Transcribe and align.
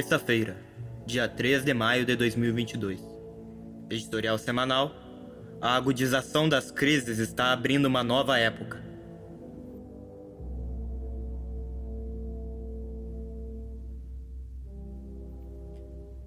Terça-feira, 0.00 0.56
dia 1.04 1.28
3 1.28 1.62
de 1.62 1.74
maio 1.74 2.06
de 2.06 2.16
2022. 2.16 2.98
Editorial 3.90 4.38
semanal. 4.38 4.94
A 5.60 5.74
agudização 5.76 6.48
das 6.48 6.70
crises 6.70 7.18
está 7.18 7.52
abrindo 7.52 7.84
uma 7.84 8.02
nova 8.02 8.38
época. 8.38 8.82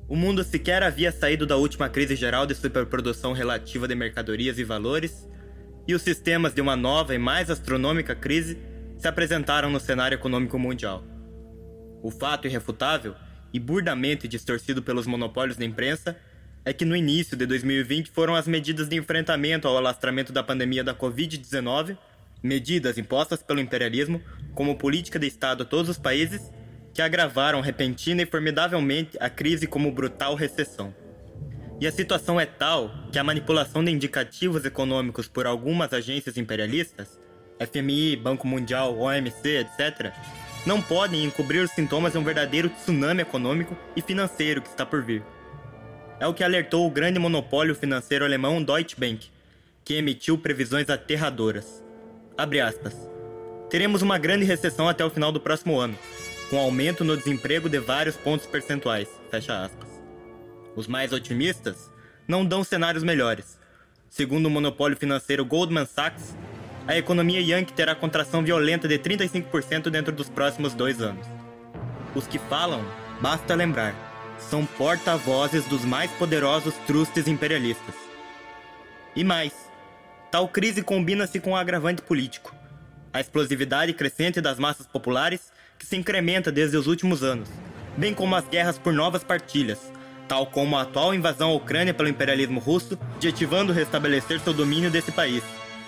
O 0.07 0.15
mundo 0.15 0.43
sequer 0.43 0.83
havia 0.83 1.11
saído 1.11 1.47
da 1.47 1.57
última 1.57 1.89
crise 1.89 2.15
geral 2.15 2.45
de 2.45 2.53
superprodução 2.53 3.33
relativa 3.33 3.87
de 3.87 3.95
mercadorias 3.95 4.59
e 4.59 4.63
valores, 4.63 5.27
e 5.87 5.95
os 5.95 6.03
sistemas 6.03 6.53
de 6.53 6.61
uma 6.61 6.75
nova 6.75 7.15
e 7.15 7.17
mais 7.17 7.49
astronômica 7.49 8.13
crise 8.13 8.55
se 8.99 9.07
apresentaram 9.07 9.71
no 9.71 9.79
cenário 9.79 10.13
econômico 10.13 10.59
mundial. 10.59 11.03
O 12.03 12.11
fato 12.11 12.45
irrefutável 12.45 13.15
e 13.53 13.59
burdamente 13.59 14.27
distorcido 14.27 14.81
pelos 14.81 15.05
monopólios 15.05 15.55
da 15.55 15.63
imprensa 15.63 16.17
é 16.65 16.73
que 16.73 16.85
no 16.85 16.95
início 16.95 17.37
de 17.37 17.45
2020 17.45 18.09
foram 18.09 18.35
as 18.35 18.47
medidas 18.47 18.89
de 18.89 18.95
enfrentamento 18.95 19.67
ao 19.67 19.77
alastramento 19.77 20.33
da 20.33 20.41
pandemia 20.41 20.83
da 20.83 20.95
Covid-19, 20.95 21.97
medidas 22.41 22.97
impostas 22.97 23.43
pelo 23.43 23.59
imperialismo 23.59 24.21
como 24.55 24.77
política 24.77 25.19
de 25.19 25.27
Estado 25.27 25.63
a 25.63 25.65
todos 25.65 25.89
os 25.89 25.97
países, 25.97 26.51
que 26.93 27.01
agravaram 27.01 27.59
repentina 27.61 28.21
e 28.21 28.25
formidavelmente 28.25 29.17
a 29.19 29.29
crise 29.29 29.67
como 29.67 29.91
brutal 29.91 30.35
recessão. 30.35 30.93
E 31.81 31.87
a 31.87 31.91
situação 31.91 32.39
é 32.39 32.45
tal 32.45 32.91
que 33.11 33.19
a 33.19 33.23
manipulação 33.23 33.83
de 33.83 33.91
indicativos 33.91 34.63
econômicos 34.63 35.27
por 35.27 35.45
algumas 35.45 35.91
agências 35.91 36.37
imperialistas, 36.37 37.19
FMI, 37.59 38.15
Banco 38.15 38.47
Mundial, 38.47 38.97
OMC, 38.97 39.67
etc., 39.67 40.13
não 40.65 40.81
podem 40.81 41.23
encobrir 41.23 41.63
os 41.63 41.71
sintomas 41.71 42.13
de 42.13 42.17
um 42.17 42.23
verdadeiro 42.23 42.69
tsunami 42.69 43.21
econômico 43.21 43.77
e 43.95 44.01
financeiro 44.01 44.61
que 44.61 44.69
está 44.69 44.85
por 44.85 45.03
vir. 45.03 45.23
É 46.19 46.27
o 46.27 46.33
que 46.33 46.43
alertou 46.43 46.87
o 46.87 46.91
grande 46.91 47.19
monopólio 47.19 47.75
financeiro 47.75 48.23
alemão 48.23 48.63
Deutsche 48.63 48.95
Bank, 48.97 49.29
que 49.83 49.95
emitiu 49.95 50.37
previsões 50.37 50.89
aterradoras. 50.89 51.83
Aspas. 52.37 52.95
Teremos 53.69 54.01
uma 54.01 54.17
grande 54.17 54.45
recessão 54.45 54.87
até 54.87 55.03
o 55.03 55.09
final 55.09 55.31
do 55.31 55.39
próximo 55.39 55.79
ano, 55.79 55.97
com 56.49 56.57
aumento 56.57 57.03
no 57.03 57.17
desemprego 57.17 57.67
de 57.67 57.79
vários 57.79 58.15
pontos 58.15 58.45
percentuais. 58.45 59.09
Os 60.75 60.87
mais 60.87 61.11
otimistas 61.11 61.91
não 62.27 62.45
dão 62.45 62.63
cenários 62.63 63.03
melhores. 63.03 63.59
Segundo 64.09 64.45
o 64.45 64.49
monopólio 64.49 64.95
financeiro 64.95 65.43
Goldman 65.43 65.85
Sachs, 65.85 66.35
a 66.85 66.97
economia 66.97 67.39
Yankee 67.39 67.73
terá 67.73 67.95
contração 67.95 68.43
violenta 68.43 68.87
de 68.87 68.99
35% 68.99 69.89
dentro 69.89 70.13
dos 70.13 70.29
próximos 70.29 70.73
dois 70.73 71.01
anos. 71.01 71.25
Os 72.13 72.27
que 72.27 72.37
falam, 72.37 72.83
basta 73.21 73.55
lembrar, 73.55 73.95
são 74.37 74.65
porta-vozes 74.65 75.65
dos 75.65 75.85
mais 75.85 76.11
poderosos 76.11 76.73
trustes 76.85 77.27
imperialistas. 77.27 77.95
E 79.15 79.23
mais, 79.23 79.53
tal 80.29 80.47
crise 80.47 80.81
combina-se 80.81 81.39
com 81.39 81.51
o 81.51 81.53
um 81.53 81.55
agravante 81.55 82.01
político, 82.01 82.53
a 83.13 83.21
explosividade 83.21 83.93
crescente 83.93 84.41
das 84.41 84.59
massas 84.59 84.85
populares 84.85 85.51
que 85.79 85.85
se 85.85 85.95
incrementa 85.95 86.51
desde 86.51 86.75
os 86.75 86.87
últimos 86.87 87.23
anos, 87.23 87.47
bem 87.95 88.13
como 88.13 88.35
as 88.35 88.47
guerras 88.47 88.77
por 88.77 88.91
novas 88.91 89.23
partilhas, 89.23 89.79
tal 90.27 90.47
como 90.47 90.75
a 90.75 90.81
atual 90.81 91.13
invasão 91.13 91.51
à 91.51 91.53
Ucrânia 91.53 91.93
pelo 91.93 92.09
imperialismo 92.09 92.59
russo, 92.59 92.99
objetivando 93.15 93.71
restabelecer 93.71 94.39
seu 94.41 94.53
domínio 94.53 94.91
desse 94.91 95.11
país 95.11 95.43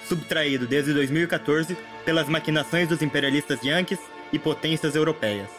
subtraído 0.08 0.68
desde 0.68 0.94
2014 0.94 1.78
pelas 2.04 2.28
maquinações 2.28 2.88
dos 2.88 3.02
imperialistas 3.02 3.64
yankees 3.64 4.00
e 4.32 4.40
potências 4.40 4.96
europeias. 4.96 5.50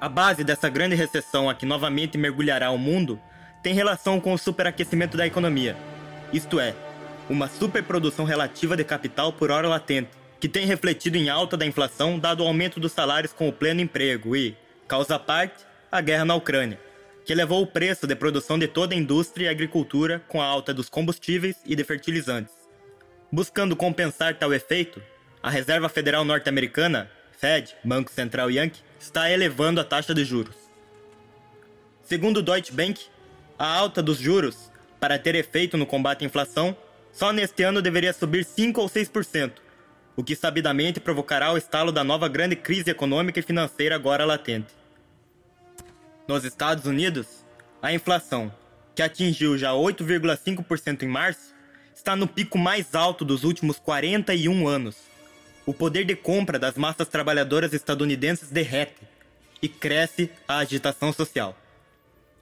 A 0.00 0.08
base 0.08 0.44
dessa 0.44 0.68
grande 0.68 0.94
recessão 0.94 1.48
a 1.48 1.54
que 1.54 1.64
novamente 1.64 2.18
mergulhará 2.18 2.70
o 2.70 2.78
mundo 2.78 3.18
tem 3.62 3.72
relação 3.72 4.20
com 4.20 4.32
o 4.32 4.38
superaquecimento 4.38 5.16
da 5.16 5.26
economia, 5.26 5.76
isto 6.32 6.60
é, 6.60 6.74
uma 7.28 7.48
superprodução 7.48 8.24
relativa 8.24 8.76
de 8.76 8.84
capital 8.84 9.32
por 9.32 9.50
hora 9.50 9.68
latente, 9.68 10.10
que 10.40 10.48
tem 10.48 10.66
refletido 10.66 11.16
em 11.16 11.30
alta 11.30 11.56
da 11.56 11.64
inflação 11.64 12.18
dado 12.18 12.42
o 12.42 12.46
aumento 12.46 12.78
dos 12.78 12.92
salários 12.92 13.32
com 13.32 13.48
o 13.48 13.52
pleno 13.52 13.80
emprego 13.80 14.36
e, 14.36 14.56
causa 14.86 15.18
parte, 15.18 15.64
a 15.90 16.00
guerra 16.00 16.24
na 16.24 16.34
Ucrânia, 16.34 16.78
que 17.24 17.32
elevou 17.32 17.62
o 17.62 17.66
preço 17.66 18.06
de 18.06 18.14
produção 18.14 18.58
de 18.58 18.68
toda 18.68 18.94
a 18.94 18.98
indústria 18.98 19.46
e 19.46 19.48
agricultura 19.48 20.22
com 20.28 20.42
a 20.42 20.46
alta 20.46 20.74
dos 20.74 20.88
combustíveis 20.88 21.56
e 21.64 21.74
de 21.74 21.82
fertilizantes. 21.82 22.54
Buscando 23.32 23.74
compensar 23.74 24.34
tal 24.38 24.52
efeito, 24.52 25.02
a 25.42 25.50
Reserva 25.50 25.88
Federal 25.88 26.24
Norte-Americana, 26.24 27.10
Fed, 27.32 27.74
Banco 27.82 28.10
Central 28.10 28.50
Yankee, 28.50 28.82
está 29.00 29.30
elevando 29.30 29.80
a 29.80 29.84
taxa 29.84 30.14
de 30.14 30.24
juros. 30.24 30.56
Segundo 32.02 32.38
o 32.38 32.42
Deutsche 32.42 32.72
Bank, 32.72 33.06
a 33.58 33.66
alta 33.66 34.02
dos 34.02 34.18
juros, 34.18 34.70
para 35.00 35.18
ter 35.18 35.34
efeito 35.34 35.76
no 35.76 35.86
combate 35.86 36.24
à 36.24 36.26
inflação, 36.26 36.76
só 37.12 37.32
neste 37.32 37.62
ano 37.62 37.80
deveria 37.80 38.12
subir 38.12 38.44
5 38.44 38.80
ou 38.80 38.88
6%, 38.88 39.52
o 40.16 40.22
que 40.22 40.36
sabidamente 40.36 41.00
provocará 41.00 41.52
o 41.52 41.56
estalo 41.56 41.90
da 41.90 42.04
nova 42.04 42.28
grande 42.28 42.56
crise 42.56 42.90
econômica 42.90 43.40
e 43.40 43.42
financeira 43.42 43.94
agora 43.94 44.24
latente. 44.24 44.83
Nos 46.26 46.42
Estados 46.42 46.86
Unidos, 46.86 47.26
a 47.82 47.92
inflação, 47.92 48.50
que 48.94 49.02
atingiu 49.02 49.58
já 49.58 49.72
8,5% 49.72 51.02
em 51.02 51.08
março, 51.08 51.54
está 51.94 52.16
no 52.16 52.26
pico 52.26 52.56
mais 52.56 52.94
alto 52.94 53.26
dos 53.26 53.44
últimos 53.44 53.78
41 53.78 54.66
anos. 54.66 54.96
O 55.66 55.74
poder 55.74 56.04
de 56.04 56.16
compra 56.16 56.58
das 56.58 56.76
massas 56.76 57.08
trabalhadoras 57.08 57.74
estadunidenses 57.74 58.48
derrete 58.48 59.02
e 59.60 59.68
cresce 59.68 60.30
a 60.48 60.58
agitação 60.58 61.12
social. 61.12 61.54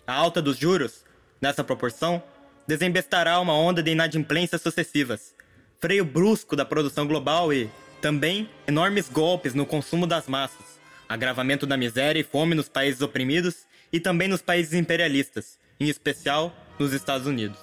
A 0.06 0.14
alta 0.14 0.40
dos 0.40 0.56
juros, 0.56 1.04
nessa 1.40 1.64
proporção, 1.64 2.22
desembestará 2.68 3.40
uma 3.40 3.54
onda 3.54 3.82
de 3.82 3.90
inadimplências 3.90 4.62
sucessivas, 4.62 5.34
freio 5.80 6.04
brusco 6.04 6.54
da 6.54 6.64
produção 6.64 7.04
global 7.04 7.52
e, 7.52 7.68
também, 8.00 8.48
enormes 8.64 9.08
golpes 9.08 9.54
no 9.54 9.66
consumo 9.66 10.06
das 10.06 10.28
massas, 10.28 10.71
agravamento 11.12 11.66
da 11.66 11.76
miséria 11.76 12.20
e 12.20 12.24
fome 12.24 12.54
nos 12.54 12.68
países 12.68 13.02
oprimidos 13.02 13.66
e 13.92 14.00
também 14.00 14.28
nos 14.28 14.40
países 14.40 14.72
imperialistas, 14.72 15.58
em 15.78 15.88
especial 15.88 16.56
nos 16.78 16.92
Estados 16.94 17.26
Unidos. 17.26 17.58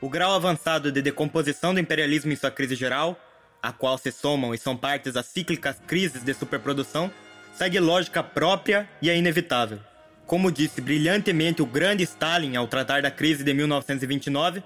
O 0.00 0.08
grau 0.08 0.32
avançado 0.32 0.92
de 0.92 1.02
decomposição 1.02 1.74
do 1.74 1.80
imperialismo 1.80 2.32
em 2.32 2.36
sua 2.36 2.52
crise 2.52 2.76
geral, 2.76 3.20
a 3.60 3.72
qual 3.72 3.98
se 3.98 4.12
somam 4.12 4.54
e 4.54 4.58
são 4.58 4.76
partes 4.76 5.16
as 5.16 5.26
cíclicas 5.26 5.76
crises 5.88 6.22
de 6.22 6.32
superprodução, 6.32 7.10
segue 7.52 7.80
lógica 7.80 8.22
própria 8.22 8.88
e 9.02 9.10
é 9.10 9.16
inevitável. 9.16 9.80
Como 10.24 10.52
disse 10.52 10.80
brilhantemente 10.80 11.62
o 11.62 11.66
grande 11.66 12.04
Stalin 12.04 12.54
ao 12.54 12.68
tratar 12.68 13.02
da 13.02 13.10
crise 13.10 13.42
de 13.42 13.52
1929, 13.52 14.62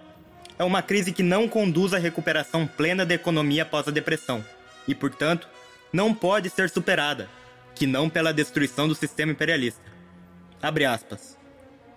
é 0.58 0.64
uma 0.64 0.82
crise 0.82 1.12
que 1.12 1.23
não 1.23 1.49
conduz 1.49 1.94
à 1.94 1.99
recuperação 1.99 2.67
plena 2.67 3.06
da 3.06 3.14
economia 3.14 3.62
após 3.62 3.88
a 3.88 3.90
depressão 3.90 4.44
e, 4.87 4.94
portanto, 4.94 5.49
não 5.92 6.14
pode 6.14 6.48
ser 6.48 6.70
superada, 6.70 7.28
que 7.74 7.86
não 7.86 8.08
pela 8.08 8.32
destruição 8.32 8.88
do 8.88 8.94
sistema 8.94 9.32
imperialista. 9.32 9.82
Abre 10.60 10.84
aspas. 10.84 11.36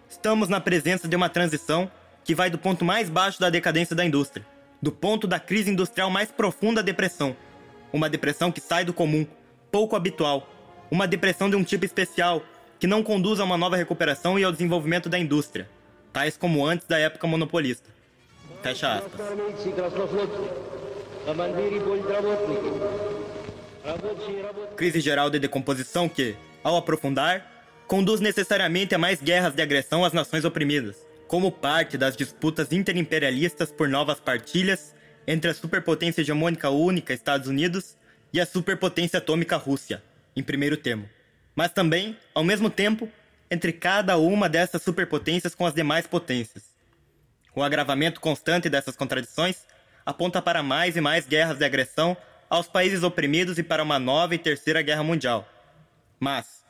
Estamos 0.10 0.50
na 0.50 0.60
presença 0.60 1.08
de 1.08 1.16
uma 1.16 1.30
transição 1.30 1.90
que 2.24 2.36
vai 2.36 2.50
do 2.50 2.58
ponto 2.58 2.84
mais 2.84 3.10
baixo 3.10 3.40
da 3.40 3.50
decadência 3.50 3.96
da 3.96 4.04
indústria, 4.04 4.46
do 4.82 4.92
ponto 4.92 5.28
da 5.28 5.40
crise 5.40 5.72
industrial 5.72 6.10
mais 6.10 6.30
profunda 6.32 6.82
à 6.82 6.84
depressão. 6.84 7.36
Uma 7.94 8.10
depressão 8.10 8.52
que 8.52 8.60
sai 8.60 8.84
do 8.84 8.94
comum, 8.94 9.26
pouco 9.72 9.96
habitual. 9.96 10.50
Uma 10.92 11.08
depressão 11.08 11.50
de 11.50 11.56
um 11.56 11.64
tipo 11.64 11.86
especial, 11.86 12.44
que 12.80 12.88
não 12.88 13.04
conduz 13.04 13.40
a 13.40 13.44
uma 13.44 13.58
nova 13.58 13.78
recuperação 13.78 14.38
e 14.38 14.44
ao 14.44 14.52
desenvolvimento 14.52 15.08
da 15.08 15.18
indústria, 15.18 15.70
tais 16.12 16.36
como 16.36 16.66
antes 16.66 16.86
da 16.86 17.00
época 17.00 17.26
monopolista. 17.28 17.90
Fecha 18.62 18.94
aspas. 18.94 19.22
Crise 24.76 25.00
geral 25.00 25.30
de 25.30 25.40
decomposição 25.40 26.10
que, 26.10 26.36
ao 26.64 26.76
aprofundar, 26.76 27.46
conduz 27.88 28.20
necessariamente 28.20 28.96
a 28.96 28.98
mais 28.98 29.22
guerras 29.22 29.54
de 29.54 29.62
agressão 29.62 30.04
às 30.04 30.12
nações 30.12 30.44
oprimidas, 30.44 30.98
como 31.28 31.52
parte 31.52 31.98
das 31.98 32.16
disputas 32.16 32.72
interimperialistas 32.72 33.72
por 33.72 33.88
novas 33.88 34.20
partilhas 34.20 34.94
entre 35.28 35.52
a 35.52 35.54
superpotência 35.54 36.22
hegemônica 36.22 36.70
única 36.70 37.14
Estados 37.14 37.48
Unidos 37.48 37.96
e 38.34 38.42
a 38.42 38.46
superpotência 38.46 39.20
atômica 39.20 39.56
Rússia, 39.56 40.04
em 40.36 40.44
primeiro 40.44 40.78
termo. 40.78 41.08
Mas 41.56 41.72
também, 41.72 42.18
ao 42.34 42.44
mesmo 42.44 42.70
tempo, 42.70 43.10
entre 43.50 43.72
cada 43.72 44.18
uma 44.18 44.50
dessas 44.50 44.82
superpotências 44.82 45.54
com 45.54 45.66
as 45.66 45.74
demais 45.74 46.08
potências. 46.08 46.64
O 47.56 47.64
agravamento 47.64 48.20
constante 48.20 48.70
dessas 48.70 48.96
contradições 48.96 49.64
aponta 50.06 50.42
para 50.42 50.62
mais 50.62 50.96
e 50.96 51.02
mais 51.02 51.26
guerras 51.28 51.58
de 51.58 51.66
agressão 51.66 52.18
aos 52.50 52.68
países 52.68 53.04
oprimidos 53.04 53.58
e 53.58 53.64
para 53.64 53.84
uma 53.84 54.00
nova 54.00 54.36
e 54.36 54.38
terceira 54.38 54.82
guerra 54.82 55.04
mundial. 55.04 55.48
Mas, 56.20 56.64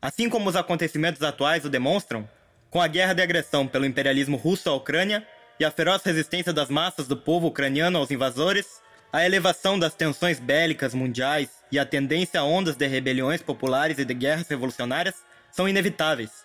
assim 0.00 0.28
como 0.28 0.48
os 0.48 0.56
acontecimentos 0.56 1.22
atuais 1.22 1.64
o 1.64 1.70
demonstram, 1.70 2.28
com 2.70 2.80
a 2.80 2.86
guerra 2.86 3.14
de 3.14 3.22
agressão 3.22 3.66
pelo 3.66 3.86
imperialismo 3.86 4.36
russo 4.36 4.68
à 4.68 4.74
Ucrânia 4.74 5.26
e 5.58 5.64
a 5.64 5.70
feroz 5.70 6.02
resistência 6.02 6.52
das 6.52 6.68
massas 6.68 7.06
do 7.08 7.16
povo 7.16 7.46
ucraniano 7.46 7.98
aos 7.98 8.10
invasores, 8.10 8.80
a 9.12 9.24
elevação 9.24 9.78
das 9.78 9.94
tensões 9.94 10.38
bélicas 10.38 10.92
mundiais 10.92 11.50
e 11.72 11.78
a 11.78 11.86
tendência 11.86 12.40
a 12.40 12.44
ondas 12.44 12.76
de 12.76 12.86
rebeliões 12.86 13.40
populares 13.40 13.98
e 13.98 14.04
de 14.04 14.14
guerras 14.14 14.48
revolucionárias 14.48 15.14
são 15.50 15.68
inevitáveis, 15.68 16.44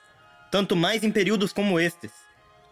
tanto 0.49 0.75
mais 0.75 1.03
em 1.03 1.11
períodos 1.11 1.51
como 1.51 1.79
estes. 1.79 2.11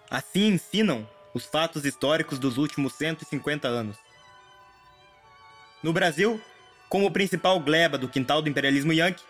Assim 0.10 0.48
ensinam 0.48 1.08
os 1.34 1.46
fatos 1.46 1.86
históricos 1.86 2.40
dos 2.40 2.58
últimos 2.58 2.94
150 2.94 3.68
anos. 3.68 3.98
No 5.82 5.94
Brasil, 5.94 6.42
como 6.90 7.12
principal 7.12 7.60
gleba 7.60 7.98
do 7.98 8.10
quintal 8.10 8.42
do 8.42 8.50
imperialismo 8.50 8.92
yankee, 8.92 9.24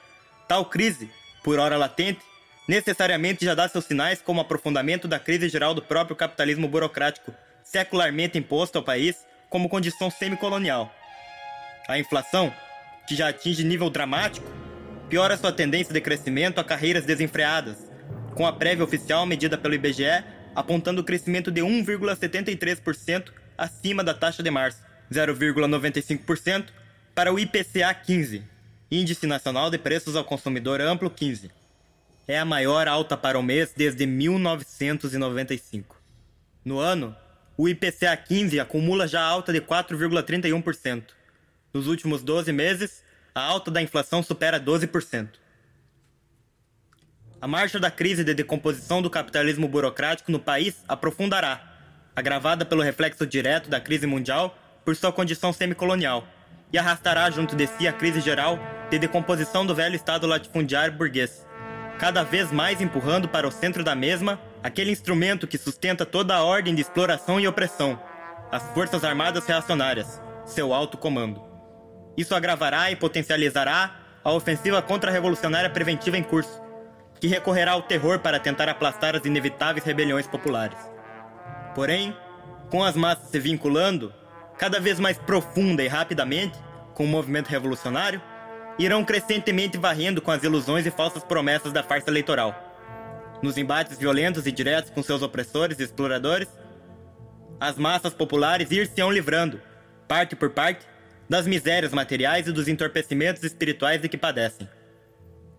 tal 0.47 0.65
crise, 0.65 1.09
por 1.43 1.59
hora 1.59 1.77
latente, 1.77 2.21
necessariamente 2.67 3.45
já 3.45 3.53
dá 3.53 3.67
seus 3.67 3.85
sinais 3.85 4.21
como 4.21 4.41
aprofundamento 4.41 5.07
da 5.07 5.19
crise 5.19 5.49
geral 5.49 5.73
do 5.73 5.81
próprio 5.81 6.15
capitalismo 6.15 6.67
burocrático, 6.67 7.33
secularmente 7.63 8.37
imposto 8.37 8.77
ao 8.77 8.83
país 8.83 9.25
como 9.49 9.69
condição 9.69 10.09
semicolonial. 10.09 10.93
A 11.87 11.99
inflação, 11.99 12.53
que 13.07 13.15
já 13.15 13.29
atinge 13.29 13.63
nível 13.63 13.89
dramático, 13.89 14.47
piora 15.07 15.37
sua 15.37 15.51
tendência 15.51 15.93
de 15.93 16.01
crescimento 16.01 16.59
a 16.59 16.63
carreiras 16.63 17.05
desenfreadas, 17.05 17.77
com 18.35 18.45
a 18.45 18.53
prévia 18.53 18.83
oficial 18.83 19.25
medida 19.25 19.57
pelo 19.57 19.73
IBGE 19.73 20.23
apontando 20.55 21.01
o 21.01 21.03
crescimento 21.03 21.51
de 21.51 21.61
1,73% 21.61 23.31
acima 23.57 24.03
da 24.03 24.13
taxa 24.13 24.41
de 24.41 24.49
março, 24.49 24.81
0,95% 25.11 26.67
para 27.15 27.33
o 27.33 27.39
IPCA 27.39 27.93
15, 27.93 28.43
Índice 28.91 29.27
Nacional 29.27 29.69
de 29.69 29.77
Preços 29.77 30.15
ao 30.15 30.23
Consumidor 30.23 30.79
Amplo 30.81 31.09
15. 31.09 31.51
É 32.27 32.37
a 32.39 32.45
maior 32.45 32.87
alta 32.87 33.17
para 33.17 33.37
o 33.39 33.43
mês 33.43 33.73
desde 33.75 34.05
1995. 34.05 35.97
No 36.63 36.79
ano, 36.79 37.15
o 37.57 37.67
IPCA 37.67 38.15
15 38.15 38.59
acumula 38.59 39.07
já 39.07 39.21
alta 39.21 39.51
de 39.51 39.59
4,31%. 39.59 41.03
Nos 41.73 41.87
últimos 41.87 42.23
12 42.23 42.51
meses, 42.51 43.03
a 43.33 43.41
alta 43.41 43.69
da 43.71 43.81
inflação 43.81 44.21
supera 44.23 44.59
12%. 44.59 45.29
A 47.41 47.47
marcha 47.47 47.79
da 47.79 47.89
crise 47.89 48.23
de 48.23 48.33
decomposição 48.33 49.01
do 49.01 49.09
capitalismo 49.09 49.67
burocrático 49.67 50.31
no 50.31 50.39
país 50.39 50.83
aprofundará, 50.87 51.73
agravada 52.15 52.65
pelo 52.65 52.81
reflexo 52.81 53.25
direto 53.25 53.69
da 53.69 53.79
crise 53.79 54.05
mundial 54.05 54.57
por 54.83 54.95
sua 54.95 55.11
condição 55.11 55.53
semicolonial, 55.53 56.23
e 56.71 56.77
arrastará 56.77 57.29
junto 57.29 57.55
de 57.55 57.67
si 57.67 57.87
a 57.87 57.93
crise 57.93 58.21
geral 58.21 58.59
de 58.89 58.99
decomposição 58.99 59.65
do 59.65 59.75
velho 59.75 59.95
Estado 59.95 60.27
latifundiário 60.27 60.93
burguês, 60.93 61.45
cada 61.97 62.23
vez 62.23 62.51
mais 62.51 62.79
empurrando 62.79 63.27
para 63.27 63.47
o 63.47 63.51
centro 63.51 63.83
da 63.83 63.95
mesma 63.95 64.39
aquele 64.63 64.91
instrumento 64.91 65.47
que 65.47 65.57
sustenta 65.57 66.05
toda 66.05 66.35
a 66.35 66.43
ordem 66.43 66.75
de 66.75 66.81
exploração 66.81 67.39
e 67.39 67.47
opressão, 67.47 67.99
as 68.51 68.63
Forças 68.73 69.03
Armadas 69.03 69.45
Reacionárias, 69.45 70.21
seu 70.45 70.73
alto 70.73 70.97
comando. 70.97 71.41
Isso 72.17 72.35
agravará 72.35 72.91
e 72.91 72.95
potencializará 72.95 73.95
a 74.23 74.31
ofensiva 74.31 74.81
contra-revolucionária 74.81 75.69
preventiva 75.69 76.17
em 76.17 76.23
curso, 76.23 76.61
que 77.19 77.27
recorrerá 77.27 77.71
ao 77.71 77.83
terror 77.83 78.19
para 78.19 78.39
tentar 78.39 78.67
aplastar 78.69 79.15
as 79.15 79.25
inevitáveis 79.25 79.85
rebeliões 79.85 80.27
populares. 80.27 80.77
Porém, 81.75 82.15
com 82.69 82.83
as 82.83 82.95
massas 82.95 83.29
se 83.29 83.39
vinculando, 83.39 84.13
cada 84.59 84.77
vez 84.77 84.99
mais 84.99 85.17
profunda 85.17 85.81
e 85.81 85.87
rapidamente, 85.87 86.59
com 86.93 87.05
o 87.05 87.07
movimento 87.07 87.47
revolucionário, 87.47 88.21
irão 88.77 89.05
crescentemente 89.05 89.77
varrendo 89.77 90.21
com 90.21 90.31
as 90.31 90.43
ilusões 90.43 90.85
e 90.85 90.91
falsas 90.91 91.23
promessas 91.23 91.71
da 91.71 91.81
farsa 91.81 92.09
eleitoral. 92.09 92.53
Nos 93.41 93.57
embates 93.57 93.97
violentos 93.97 94.45
e 94.45 94.51
diretos 94.51 94.91
com 94.91 95.01
seus 95.01 95.21
opressores 95.21 95.79
e 95.79 95.83
exploradores, 95.83 96.49
as 97.57 97.77
massas 97.77 98.13
populares 98.13 98.69
ir-se-ão 98.69 99.09
livrando, 99.09 99.61
parte 100.09 100.35
por 100.35 100.49
parte, 100.49 100.85
das 101.29 101.47
misérias 101.47 101.93
materiais 101.93 102.45
e 102.47 102.51
dos 102.51 102.67
entorpecimentos 102.67 103.43
espirituais 103.43 104.01
de 104.01 104.09
que 104.09 104.17
padecem. 104.17 104.67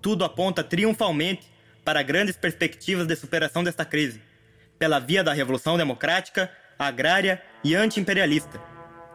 Tudo 0.03 0.25
aponta 0.25 0.63
triunfalmente 0.63 1.51
para 1.85 2.03
grandes 2.03 2.37
perspectivas 2.37 3.07
de 3.07 3.17
superação 3.17 3.65
desta 3.65 3.85
crise, 3.85 4.21
pela 4.79 4.99
via 4.99 5.25
da 5.25 5.33
revolução 5.33 5.79
democrática, 5.79 6.51
agrária 6.79 7.43
e 7.63 7.75
anti-imperialista, 7.75 8.61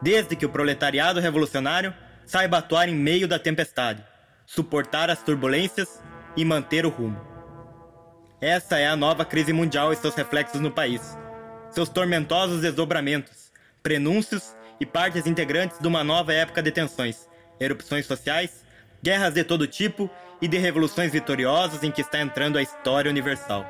desde 0.00 0.36
que 0.36 0.46
o 0.46 0.50
proletariado 0.50 1.20
revolucionário 1.20 1.94
saiba 2.24 2.58
atuar 2.58 2.88
em 2.88 2.94
meio 2.94 3.28
da 3.28 3.38
tempestade, 3.38 4.04
suportar 4.44 5.10
as 5.10 5.22
turbulências 5.22 6.02
e 6.36 6.44
manter 6.44 6.84
o 6.84 6.90
rumo. 6.90 7.20
Essa 8.40 8.78
é 8.78 8.86
a 8.86 8.96
nova 8.96 9.24
crise 9.24 9.52
mundial 9.52 9.92
e 9.92 9.96
seus 9.96 10.14
reflexos 10.14 10.60
no 10.60 10.70
país, 10.70 11.16
seus 11.70 11.88
tormentosos 11.88 12.60
desdobramentos, 12.60 13.50
prenúncios 13.82 14.54
e 14.78 14.84
partes 14.84 15.26
integrantes 15.26 15.78
de 15.78 15.86
uma 15.86 16.04
nova 16.04 16.32
época 16.32 16.62
de 16.62 16.70
tensões, 16.70 17.28
erupções 17.58 18.06
sociais, 18.06 18.64
guerras 19.02 19.34
de 19.34 19.44
todo 19.44 19.66
tipo 19.66 20.10
e 20.40 20.48
de 20.48 20.58
revoluções 20.58 21.12
vitoriosas 21.12 21.82
em 21.82 21.90
que 21.90 22.02
está 22.02 22.20
entrando 22.20 22.58
a 22.58 22.62
história 22.62 23.10
universal. 23.10 23.64